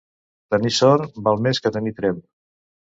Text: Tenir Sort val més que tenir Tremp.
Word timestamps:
Tenir 0.55 0.71
Sort 0.79 1.21
val 1.29 1.47
més 1.49 1.63
que 1.67 1.77
tenir 1.79 1.97
Tremp. 2.03 2.23